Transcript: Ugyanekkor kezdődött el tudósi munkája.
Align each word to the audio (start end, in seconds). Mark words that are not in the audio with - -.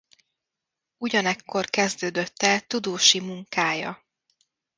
Ugyanekkor 0.97 1.65
kezdődött 1.69 2.39
el 2.41 2.61
tudósi 2.67 3.19
munkája. 3.19 4.05